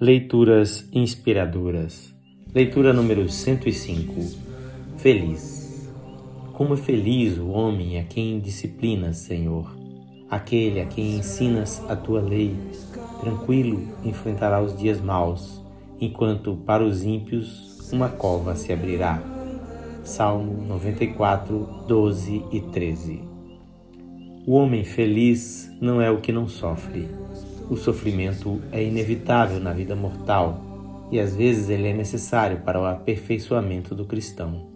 Leituras 0.00 0.88
inspiradoras. 0.92 2.14
Leitura 2.54 2.92
número 2.92 3.28
105. 3.28 4.14
Feliz. 4.96 5.90
Como 6.52 6.74
é 6.74 6.76
feliz 6.76 7.36
o 7.36 7.48
homem 7.48 7.98
a 7.98 8.04
quem 8.04 8.38
disciplinas, 8.38 9.16
Senhor. 9.16 9.76
Aquele 10.30 10.80
a 10.80 10.86
quem 10.86 11.16
ensinas 11.16 11.82
a 11.88 11.96
tua 11.96 12.20
lei, 12.20 12.54
tranquilo 13.20 13.88
enfrentará 14.04 14.62
os 14.62 14.76
dias 14.76 15.00
maus, 15.00 15.60
enquanto 16.00 16.54
para 16.64 16.84
os 16.84 17.02
ímpios 17.02 17.90
uma 17.92 18.08
cova 18.08 18.54
se 18.54 18.72
abrirá. 18.72 19.20
Salmo 20.04 20.64
94, 20.64 21.86
12 21.88 22.44
e 22.52 22.60
13. 22.60 23.20
O 24.46 24.52
homem 24.52 24.84
feliz 24.84 25.68
não 25.80 26.00
é 26.00 26.08
o 26.08 26.20
que 26.20 26.30
não 26.30 26.46
sofre 26.46 27.08
o 27.70 27.76
sofrimento 27.76 28.60
é 28.72 28.82
inevitável 28.82 29.60
na 29.60 29.72
vida 29.72 29.94
mortal 29.94 30.62
e 31.10 31.20
às 31.20 31.36
vezes 31.36 31.68
ele 31.68 31.88
é 31.88 31.92
necessário 31.92 32.58
para 32.58 32.80
o 32.80 32.84
aperfeiçoamento 32.84 33.94
do 33.94 34.04
cristão. 34.04 34.66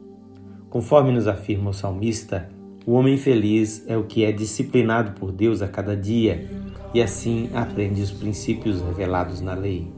Conforme 0.69 1.13
nos 1.13 1.27
afirma 1.27 1.71
o 1.71 1.75
salmista, 1.75 2.51
o 2.87 2.93
homem 2.93 3.17
feliz 3.17 3.85
é 3.87 3.97
o 3.97 4.05
que 4.05 4.25
é 4.25 4.33
disciplinado 4.33 5.13
por 5.13 5.33
Deus 5.33 5.63
a 5.63 5.69
cada 5.69 5.97
dia 5.97 6.49
e 6.93 7.01
assim 7.01 7.49
aprende 7.55 8.03
os 8.03 8.11
princípios 8.11 8.83
revelados 8.83 9.41
na 9.41 9.55
lei. 9.55 9.91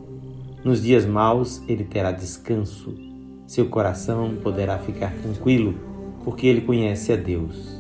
Nos 0.65 0.83
dias 0.83 1.05
maus 1.05 1.63
ele 1.69 1.85
terá 1.85 2.13
descanso, 2.13 2.95
seu 3.47 3.69
coração 3.69 4.37
poderá 4.43 4.79
ficar 4.79 5.13
tranquilo, 5.23 5.75
porque 6.25 6.47
ele 6.47 6.63
conhece 6.63 7.13
a 7.13 7.17
Deus. 7.17 7.79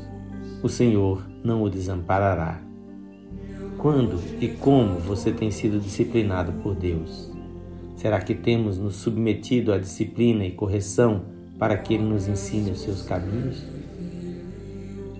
O 0.62 0.68
Senhor 0.68 1.26
não 1.42 1.62
o 1.62 1.70
desamparará. 1.70 2.60
Quando 3.84 4.18
e 4.40 4.48
como 4.48 4.98
você 4.98 5.30
tem 5.30 5.50
sido 5.50 5.78
disciplinado 5.78 6.54
por 6.62 6.74
Deus? 6.74 7.30
Será 7.96 8.18
que 8.18 8.34
temos 8.34 8.78
nos 8.78 8.96
submetido 8.96 9.74
à 9.74 9.76
disciplina 9.76 10.42
e 10.46 10.52
correção 10.52 11.26
para 11.58 11.76
que 11.76 11.92
Ele 11.92 12.04
nos 12.04 12.26
ensine 12.26 12.70
os 12.70 12.80
seus 12.80 13.02
caminhos? 13.02 13.62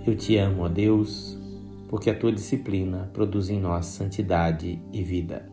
Eu 0.07 0.17
te 0.17 0.39
amo, 0.39 0.63
ó 0.63 0.69
Deus, 0.69 1.39
porque 1.91 2.09
a 2.09 2.19
tua 2.19 2.33
disciplina 2.33 3.11
produz 3.13 3.51
em 3.51 3.61
nós 3.61 3.85
santidade 3.85 4.81
e 4.91 5.03
vida. 5.03 5.47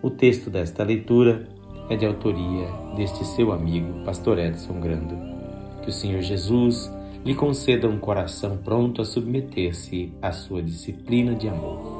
O 0.00 0.08
texto 0.08 0.48
desta 0.48 0.84
leitura 0.84 1.48
é 1.90 1.96
de 1.96 2.06
autoria 2.06 2.68
deste 2.94 3.24
seu 3.24 3.50
amigo, 3.50 4.04
Pastor 4.04 4.38
Edson 4.38 4.78
Grando. 4.78 5.16
Que 5.82 5.88
o 5.88 5.92
Senhor 5.92 6.22
Jesus 6.22 6.88
lhe 7.26 7.34
conceda 7.34 7.88
um 7.88 7.98
coração 7.98 8.56
pronto 8.58 9.02
a 9.02 9.04
submeter-se 9.04 10.12
à 10.22 10.30
sua 10.30 10.62
disciplina 10.62 11.34
de 11.34 11.48
amor. 11.48 11.95